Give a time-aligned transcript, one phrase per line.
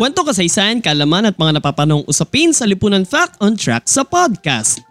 [0.00, 4.82] Kwento kasaysayan, kalaman at mga napapanong usapin sa Lipunan Fact on Track sa podcast.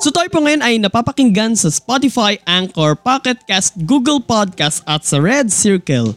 [0.00, 5.20] So tayo po ngayon ay napapakinggan sa Spotify, Anchor, Pocket Cast, Google Podcast at sa
[5.20, 6.16] Red Circle.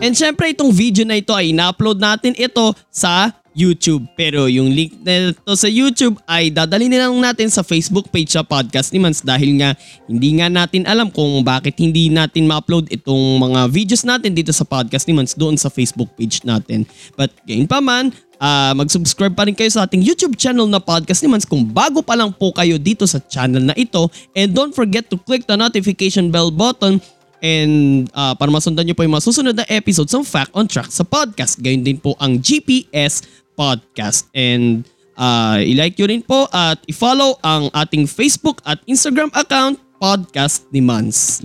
[0.00, 4.06] And syempre itong video na ito ay ina-upload natin ito sa YouTube.
[4.14, 8.46] Pero yung link nito sa YouTube ay dadalhin na lang natin sa Facebook page sa
[8.46, 9.74] podcast ni Mans dahil nga
[10.06, 14.62] hindi nga natin alam kung bakit hindi natin ma-upload itong mga videos natin dito sa
[14.62, 16.86] podcast ni Mans doon sa Facebook page natin.
[17.18, 21.26] But gayon pa man, uh, mag-subscribe pa rin kayo sa ating YouTube channel na podcast
[21.26, 24.06] ni Mans kung bago pa lang po kayo dito sa channel na ito.
[24.38, 27.02] And don't forget to click the notification bell button
[27.38, 31.06] And uh, para masundan nyo po yung masusunod na episodes ng Fact on Track sa
[31.06, 31.62] podcast.
[31.62, 33.22] Gayun din po ang GPS
[33.58, 34.30] Podcast.
[34.30, 34.86] And
[35.18, 40.78] uh, i-like nyo rin po at i-follow ang ating Facebook at Instagram account Podcast ni
[40.78, 41.42] Mans.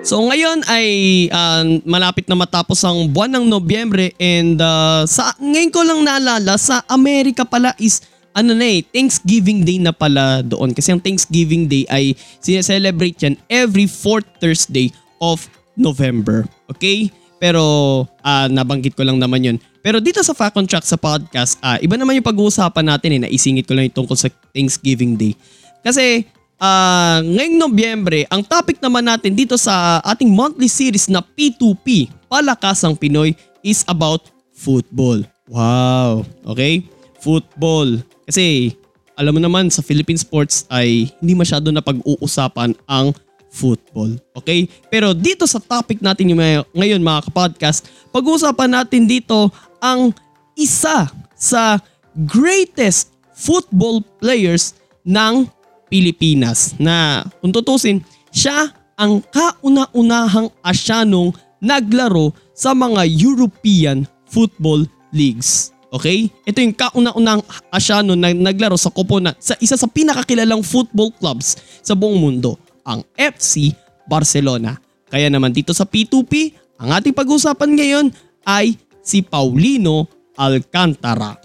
[0.00, 0.88] So ngayon ay
[1.28, 6.56] uh, malapit na matapos ang buwan ng Nobyembre and uh, sa ngayon ko lang naalala
[6.56, 8.00] sa Amerika pala is
[8.32, 10.72] ano na eh, Thanksgiving Day na pala doon.
[10.72, 14.88] Kasi ang Thanksgiving Day ay sineselebrate yan every fourth Thursday
[15.20, 15.44] of
[15.76, 16.46] November.
[16.72, 17.12] Okay?
[17.36, 17.62] Pero
[18.06, 19.56] uh, nabanggit ko lang naman yun.
[19.80, 23.20] Pero dito sa Fact on Track sa podcast, uh, iba naman yung pag-uusapan natin eh,
[23.28, 25.32] naisingit ko lang yung tungkol sa Thanksgiving Day.
[25.80, 26.28] Kasi
[26.60, 32.94] uh, ngayong Nobyembre, ang topic naman natin dito sa ating monthly series na P2P, Palakasang
[32.94, 33.32] Pinoy,
[33.64, 35.24] is about football.
[35.48, 36.28] Wow!
[36.52, 36.84] Okay?
[37.24, 38.04] Football.
[38.28, 38.76] Kasi
[39.16, 43.16] alam mo naman sa Philippine sports ay hindi masyado na pag-uusapan ang
[43.50, 44.14] football.
[44.38, 44.70] Okay?
[44.88, 46.32] Pero dito sa topic natin
[46.72, 49.50] ngayon mga kapodcast, pag-uusapan natin dito
[49.82, 50.14] ang
[50.54, 51.82] isa sa
[52.14, 55.50] greatest football players ng
[55.90, 57.98] Pilipinas na kung tutusin,
[58.30, 65.74] siya ang kauna-unahang Asyanong naglaro sa mga European football leagues.
[65.90, 66.30] Okay?
[66.46, 67.42] Ito yung kauna-unang
[67.74, 72.54] Asyano na naglaro sa koponan sa isa sa pinakakilalang football clubs sa buong mundo,
[72.90, 73.70] ang FC
[74.10, 74.74] Barcelona.
[75.06, 78.06] Kaya naman dito sa P2P, ang ating pag-usapan ngayon
[78.42, 81.38] ay si Paulino Alcantara.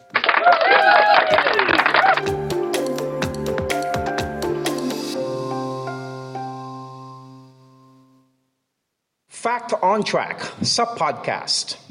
[9.30, 11.86] Fact on Track sa podcast.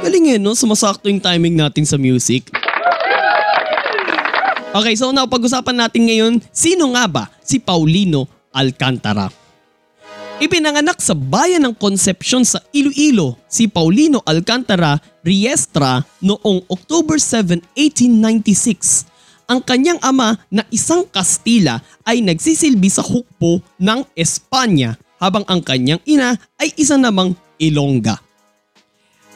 [0.00, 0.56] Galing eh, no?
[0.56, 2.48] Sumasakto yung timing natin sa music.
[4.70, 8.24] Okay, so now pag-usapan natin ngayon, sino nga ba si Paulino
[8.54, 9.28] Alcantara?
[10.40, 19.04] Ipinanganak sa bayan ng Concepcion sa Iloilo si Paulino Alcantara Riestra noong October 7, 1896.
[19.52, 26.00] Ang kanyang ama na isang Kastila ay nagsisilbi sa hukbo ng Espanya habang ang kanyang
[26.08, 28.29] ina ay isa namang Ilongga.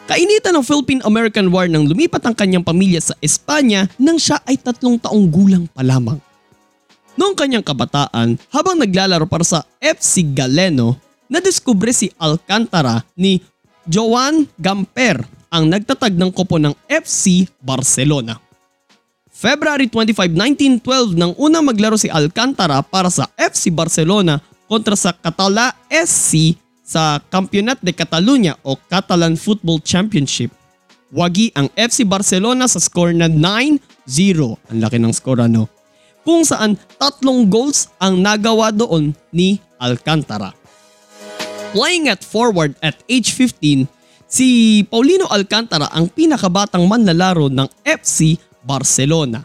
[0.05, 5.01] Kainitan ng Philippine-American War nang lumipat ang kanyang pamilya sa Espanya nang siya ay tatlong
[5.01, 6.21] taong gulang pa lamang.
[7.17, 13.41] Noong kanyang kabataan, habang naglalaro para sa FC Galeno, nadiskubre si Alcantara ni
[13.89, 18.37] Joan Gamper ang nagtatag ng kopo ng FC Barcelona.
[19.33, 20.37] February 25,
[20.85, 24.37] 1912 nang una maglaro si Alcantara para sa FC Barcelona
[24.69, 30.53] kontra sa Catala SC sa Campionat de Catalunya o Catalan Football Championship.
[31.09, 33.81] Wagi ang FC Barcelona sa score na 9-0.
[34.69, 35.67] Ang laki ng score ano.
[36.21, 40.53] Kung saan tatlong goals ang nagawa doon ni Alcantara.
[41.75, 43.89] Playing at forward at age 15,
[44.29, 49.43] si Paulino Alcantara ang pinakabatang manlalaro ng FC Barcelona.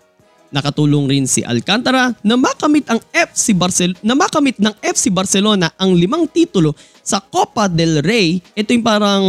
[0.49, 5.93] Nakatulong rin si Alcantara na makamit ang FC Barcelona na makamit ng FC Barcelona ang
[5.93, 6.73] limang titulo
[7.09, 8.37] sa Copa del Rey.
[8.53, 9.23] Ito yung parang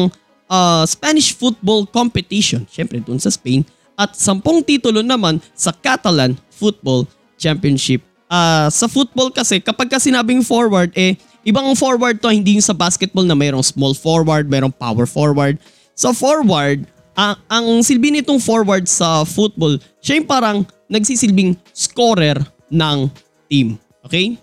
[0.53, 3.65] uh, Spanish football competition, syempre doon sa Spain
[4.01, 7.05] at sampung titulo naman sa Catalan Football
[7.37, 8.01] Championship.
[8.31, 12.73] Uh, sa football kasi kapag ka sinabing forward eh ibang forward to hindi yung sa
[12.73, 15.61] basketball na mayroong small forward, mayroong power forward.
[15.93, 22.41] Sa forward, ang, ang silbi nitong forward sa football, siya yung parang nagsisilbing scorer
[22.73, 23.11] ng
[23.51, 23.77] team.
[24.07, 24.41] Okay?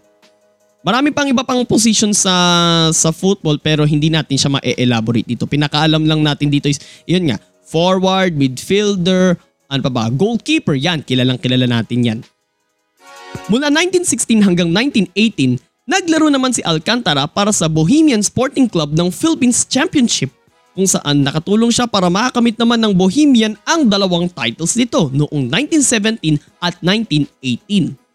[0.88, 2.32] Marami pang iba pang position sa
[2.96, 5.44] sa football pero hindi natin siya ma-elaborate dito.
[5.44, 9.36] Pinakaalam lang natin dito is, yun nga, forward, midfielder,
[9.68, 12.20] ano pa ba, goalkeeper, yan, kilalang kilala natin yan.
[13.52, 15.60] Mula 1916 hanggang 1918,
[15.92, 20.32] naglaro naman si Alcantara para sa Bohemian Sporting Club ng Philippines Championship
[20.72, 26.40] kung saan nakatulong siya para makakamit naman ng Bohemian ang dalawang titles nito noong 1917
[26.64, 28.07] at 1918.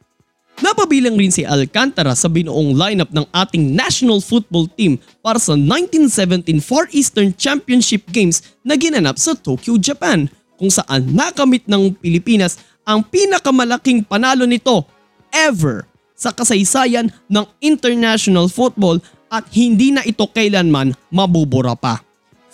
[0.62, 6.62] Napabilang rin si Alcantara sa binuong lineup ng ating national football team para sa 1917
[6.62, 13.02] Far Eastern Championship Games na ginanap sa Tokyo, Japan kung saan nakamit ng Pilipinas ang
[13.02, 14.86] pinakamalaking panalo nito
[15.34, 15.82] ever
[16.14, 19.02] sa kasaysayan ng international football
[19.34, 21.98] at hindi na ito kailanman mabubura pa.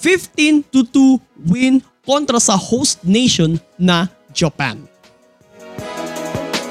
[0.01, 0.81] 15 to
[1.45, 4.81] 2 win kontra sa host nation na Japan.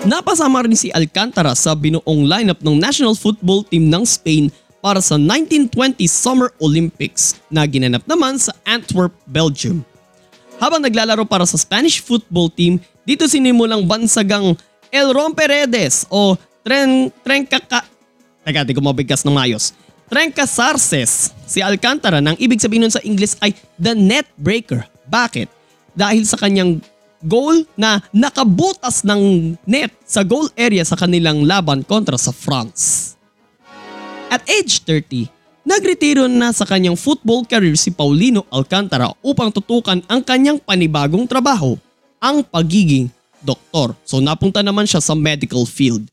[0.08, 4.48] Napasama rin si Alcantara sa binuong lineup ng national football team ng Spain
[4.80, 9.84] para sa 1920 Summer Olympics na ginanap naman sa Antwerp, Belgium.
[10.64, 14.56] Habang naglalaro para sa Spanish football team, dito sinimulang bansagang
[14.96, 17.84] El Romperedes o Tren Trencaka...
[18.48, 19.76] Teka, di ko mabigkas ng mayos.
[20.08, 21.36] Trencasarces.
[21.44, 24.88] Si Alcantara nang ibig sabihin nun sa English ay the net breaker.
[25.12, 25.52] Bakit?
[25.92, 26.80] Dahil sa kanyang
[27.24, 33.16] goal na nakabutas ng net sa goal area sa kanilang laban kontra sa France.
[34.28, 35.32] At age 30,
[35.64, 41.80] nagretiro na sa kanyang football career si Paulino Alcantara upang tutukan ang kanyang panibagong trabaho,
[42.20, 43.08] ang pagiging
[43.40, 43.96] doktor.
[44.04, 46.08] So napunta naman siya sa medical field.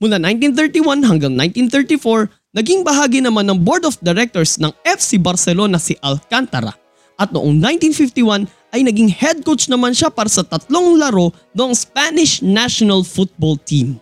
[0.00, 5.92] Mula 1931 hanggang 1934, naging bahagi naman ng board of directors ng FC Barcelona si
[6.00, 6.72] Alcantara
[7.20, 12.42] at noong 1951 ay naging head coach naman siya para sa tatlong laro ng Spanish
[12.42, 13.98] national football team.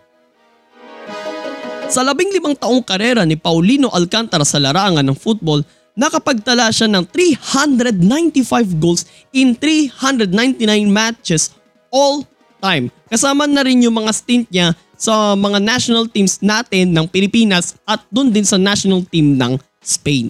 [1.88, 5.64] Sa labing limang taong karera ni Paulino Alcantara sa larangan ng football,
[5.96, 11.56] nakapagtala siya ng 395 goals in 399 matches
[11.88, 12.28] all
[12.60, 12.92] time.
[13.08, 18.04] Kasama na rin yung mga stint niya sa mga national teams natin ng Pilipinas at
[18.12, 20.28] dun din sa national team ng Spain.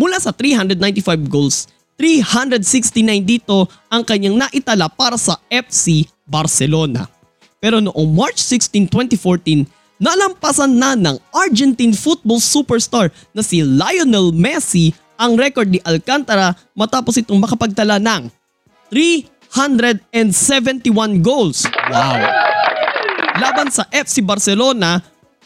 [0.00, 7.10] Mula sa 395 goals, 369 dito ang kanyang naitala para sa FC Barcelona.
[7.58, 9.66] Pero noong March 16, 2014,
[9.98, 17.18] nalampasan na ng Argentine football superstar na si Lionel Messi ang record ni Alcantara matapos
[17.18, 18.30] itong makapagtala ng
[18.94, 20.86] 371
[21.18, 21.66] goals.
[21.90, 22.46] Wow!
[23.38, 24.98] laban sa FC Barcelona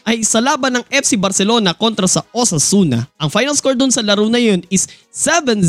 [0.03, 3.07] ay sa laban ng FC Barcelona kontra sa Osasuna.
[3.17, 5.59] Ang final score doon sa laro na yun is 7-0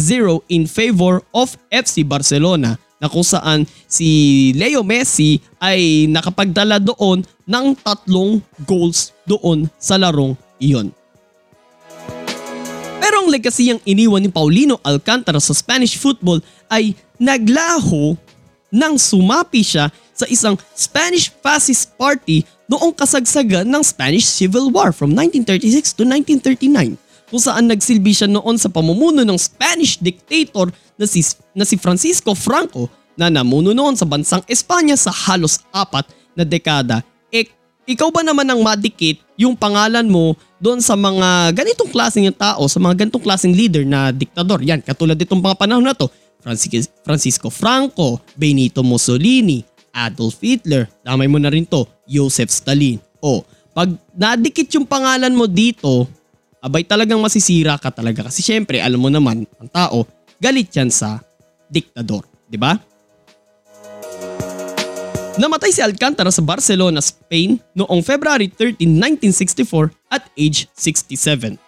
[0.50, 7.66] in favor of FC Barcelona na kung saan si Leo Messi ay nakapagdala doon ng
[7.78, 10.90] tatlong goals doon sa larong iyon.
[13.04, 16.40] Pero ang legacy ang iniwan ni Paulino Alcantara sa Spanish football
[16.72, 18.16] ay naglaho
[18.74, 25.12] nang sumapi siya sa isang Spanish Fascist Party noong kasagsagan ng Spanish Civil War from
[25.12, 26.96] 1936 to 1939
[27.28, 31.24] kung saan nagsilbi siya noon sa pamumuno ng Spanish dictator na si,
[31.56, 32.86] na si Francisco Franco
[33.18, 37.02] na namuno noon sa bansang Espanya sa halos apat na dekada.
[37.30, 37.46] E,
[37.86, 42.78] ikaw ba naman ang madikit yung pangalan mo doon sa mga ganitong klaseng tao, sa
[42.78, 44.62] mga ganitong klaseng leader na diktador?
[44.62, 46.10] Yan, katulad itong mga panahon na to,
[47.02, 50.90] Francisco Franco, Benito Mussolini, Adolf Hitler.
[51.06, 53.00] Damay mo na rin to, Joseph Stalin.
[53.20, 53.42] O,
[53.72, 56.06] pag nadikit yung pangalan mo dito,
[56.60, 58.28] abay talagang masisira ka talaga.
[58.28, 60.08] Kasi syempre, alam mo naman, ang tao,
[60.40, 61.20] galit yan sa
[61.68, 62.24] diktador.
[62.48, 62.76] Di ba?
[65.34, 68.86] Namatay si Alcantara sa Barcelona, Spain noong February 13,
[69.26, 71.58] 1964 at age 67.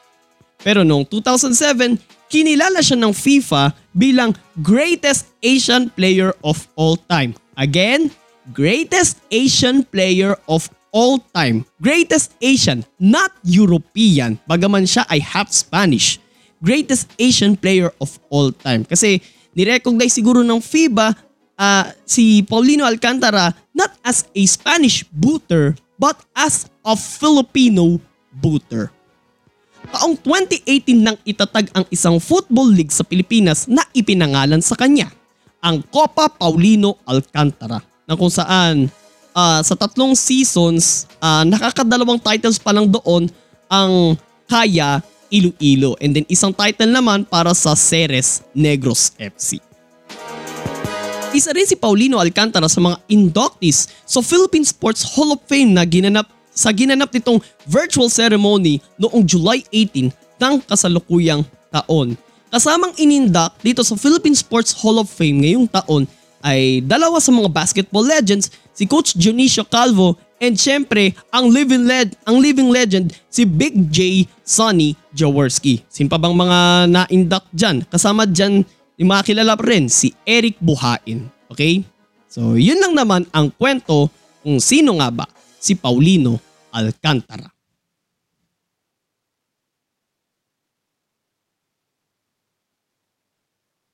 [0.63, 1.99] Pero noong 2007,
[2.31, 4.31] kinilala siya ng FIFA bilang
[4.63, 8.13] greatest Asian player of all time Again,
[8.53, 11.67] greatest Asian player of all time.
[11.83, 14.39] Greatest Asian, not European.
[14.47, 16.17] Bagaman siya ay half Spanish.
[16.63, 18.87] Greatest Asian player of all time.
[18.87, 19.21] Kasi
[19.53, 21.13] nirecognize siguro ng FIBA
[21.61, 28.01] uh, si Paulino Alcantara not as a Spanish booter but as a Filipino
[28.33, 28.93] booter.
[29.87, 35.13] Taong 2018 nang itatag ang isang football league sa Pilipinas na ipinangalan sa kanya
[35.63, 38.87] ang Copa Paulino Alcantara na kung saan
[39.35, 43.27] uh, sa tatlong seasons uh, nakakadalawang titles pa lang doon
[43.67, 44.15] ang
[44.47, 49.59] Kaya Iloilo and then isang title naman para sa Ceres Negros FC.
[51.35, 55.83] Isa rin si Paulino Alcantara sa mga inductees sa Philippine Sports Hall of Fame na
[55.83, 62.17] ginanap sa ginanap nitong virtual ceremony noong July 18 ng kasalukuyang taon.
[62.49, 66.09] Kasamang inindak dito sa Philippine Sports Hall of Fame ngayong taon
[66.45, 72.13] ay dalawa sa mga basketball legends, si Coach Dionisio Calvo and syempre ang living led
[72.29, 75.81] ang living legend si Big J Sonny Jaworski.
[75.89, 76.59] Sin pa bang mga
[76.93, 77.77] na-induct dyan?
[77.89, 78.61] Kasama dyan
[79.01, 81.29] yung mga kilala pa rin si Eric Buhain.
[81.49, 81.81] Okay?
[82.29, 84.13] So yun lang naman ang kwento
[84.45, 85.27] kung sino nga ba
[85.57, 86.37] si Paulino
[86.69, 87.56] Alcantara.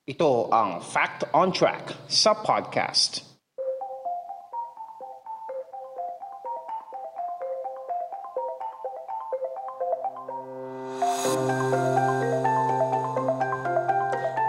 [0.02, 3.22] Ito ang Fact on Track sa podcast.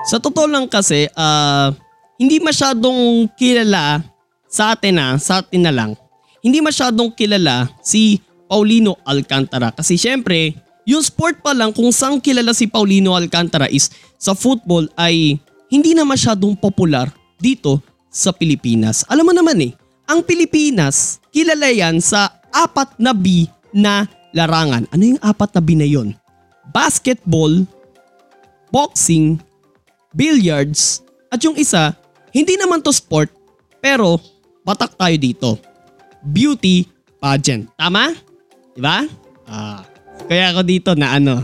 [0.10, 1.70] Sa totoo lang kasi, ah,
[2.18, 4.02] hindi masyadong kilala
[4.50, 5.94] sa atin na, sa atin na lang.
[6.42, 8.18] Hindi masyadong kilala si
[8.50, 13.94] Paulino Alcantara kasi syempre, yung sport pa lang kung saan kilala si Paulino Alcantara is
[14.20, 15.40] sa football ay
[15.74, 17.10] hindi na masyadong popular
[17.42, 17.82] dito
[18.14, 19.02] sa Pilipinas.
[19.10, 19.74] Alam mo naman eh,
[20.06, 24.06] ang Pilipinas, kilala yan sa apat na B na
[24.38, 24.86] larangan.
[24.94, 26.14] Ano yung apat na B na yun?
[26.70, 27.66] Basketball,
[28.70, 29.42] boxing,
[30.14, 31.02] billiards,
[31.34, 31.98] at yung isa,
[32.30, 33.34] hindi naman to sport,
[33.82, 34.22] pero
[34.62, 35.50] batak tayo dito.
[36.22, 36.86] Beauty
[37.18, 37.66] pageant.
[37.74, 38.14] Tama?
[38.78, 39.10] Diba?
[39.50, 39.82] Ah,
[40.30, 41.42] kaya ako dito na ano,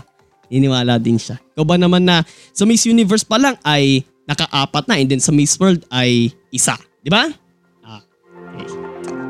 [0.54, 1.42] iniwala din siya.
[1.58, 2.22] Ikaw ba naman na
[2.54, 6.78] sa Miss Universe pa lang ay nakaapat na and then sa Miss World ay isa.
[7.02, 7.26] Di ba?
[7.82, 8.02] Ah,
[8.54, 8.66] okay.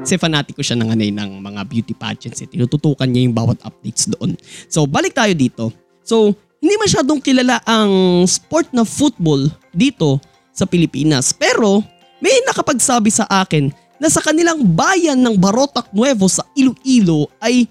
[0.04, 2.44] Kasi fanatiko siya ng, ano, eh, ng mga beauty pageants.
[2.44, 2.48] Eh.
[2.52, 4.36] Tinututukan niya yung bawat updates doon.
[4.68, 5.72] So, balik tayo dito.
[6.04, 10.20] So, hindi masyadong kilala ang sport na football dito
[10.52, 11.32] sa Pilipinas.
[11.32, 11.80] Pero
[12.20, 17.64] may nakapagsabi sa akin na sa kanilang bayan ng Barotac Nuevo sa Iloilo ay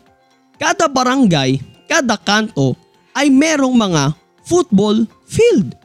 [0.56, 2.72] kada barangay, kada kanto
[3.12, 5.76] ay merong mga football field.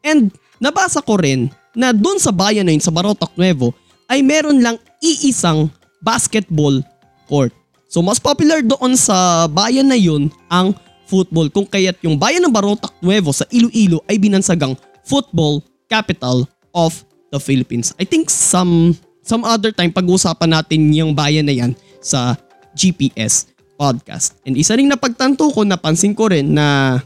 [0.00, 3.72] And nabasa ko rin na doon sa bayan na yun, sa Barotac Nuevo,
[4.06, 5.72] ay meron lang iisang
[6.04, 6.84] basketball
[7.26, 7.50] court.
[7.90, 10.76] So mas popular doon sa bayan na yun ang
[11.10, 15.58] football kung kaya't yung bayan ng Barotac Nuevo sa Iloilo ay binansagang football
[15.90, 17.02] capital of
[17.34, 17.90] the Philippines.
[17.98, 18.94] I think some
[19.26, 22.38] some other time pag-uusapan natin yung bayan na yan sa
[22.78, 24.38] GPS podcast.
[24.46, 26.98] And isa ring napagtanto ko, napansin ko rin na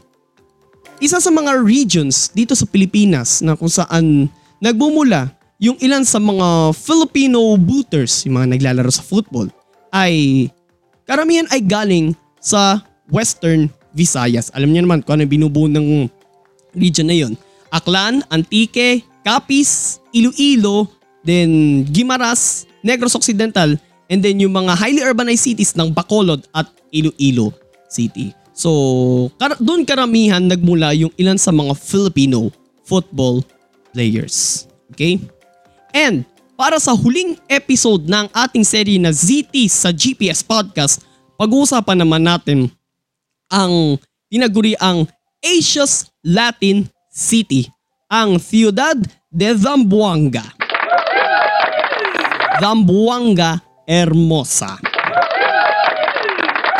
[1.03, 4.31] isa sa mga regions dito sa Pilipinas na kung saan
[4.63, 9.47] nagbumula yung ilan sa mga Filipino booters, yung mga naglalaro sa football,
[9.91, 10.47] ay
[11.07, 12.11] karamihan ay galing
[12.43, 14.51] sa Western Visayas.
[14.51, 16.11] Alam niyo naman kung ano binubuo ng
[16.75, 17.33] region na yon.
[17.71, 20.91] Aklan, Antique, Capiz, Iloilo,
[21.23, 23.79] then Guimaras, Negros Occidental,
[24.11, 27.55] and then yung mga highly urbanized cities ng Bacolod at Iloilo
[27.87, 28.44] City.
[28.55, 28.71] So,
[29.35, 32.47] kar- doon karamihan nagmula yung ilan sa mga Filipino
[32.87, 33.43] football
[33.91, 34.63] players.
[34.95, 35.19] Okay?
[35.91, 36.23] And
[36.55, 41.03] para sa huling episode ng ating serye na ZT sa GPS Podcast,
[41.35, 42.71] pag-uusapan naman natin
[43.51, 43.99] ang
[44.31, 45.03] tinaguri ang
[45.43, 47.67] Asia's Latin City,
[48.07, 48.95] ang Ciudad
[49.27, 50.47] de Zamboanga.
[52.63, 54.94] Zamboanga Hermosa.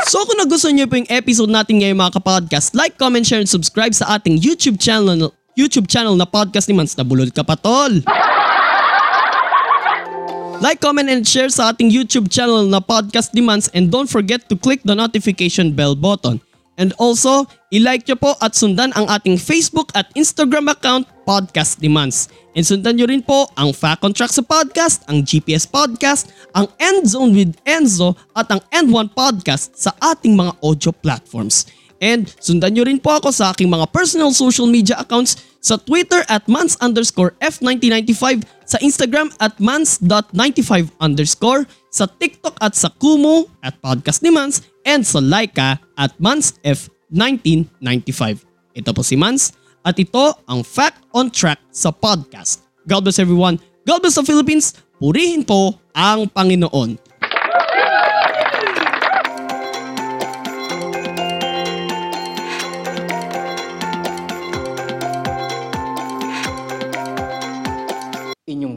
[0.06, 3.50] So kung nagustuhan niyo po yung episode natin ngayon mga kapodcast, like, comment, share, and
[3.50, 8.04] subscribe sa ating YouTube channel YouTube channel na podcast ni Mans na Bulol Kapatol.
[10.60, 14.46] Like, comment, and share sa ating YouTube channel na podcast ni Mans and don't forget
[14.52, 16.44] to click the notification bell button.
[16.76, 22.28] And also, i-like nyo po at sundan ang ating Facebook at Instagram account, Podcast Demands.
[22.56, 26.68] And sundan nyo rin po ang Fact on Track sa podcast, ang GPS Podcast, ang
[26.80, 31.68] End Zone with Enzo at ang End One Podcast sa ating mga audio platforms.
[32.04, 36.22] And sundan nyo rin po ako sa aking mga personal social media accounts sa Twitter
[36.30, 43.80] at mans underscore F1995, sa Instagram at mans.95 underscore, sa TikTok at sa Kumu at
[43.80, 48.44] Podcast ni Mans, and sa Laika at Mans F1995.
[48.76, 52.68] Ito po si Mans at ito ang Fact on Track sa podcast.
[52.84, 53.56] God bless everyone.
[53.88, 54.76] God bless the Philippines.
[55.00, 57.00] Purihin po ang Panginoon.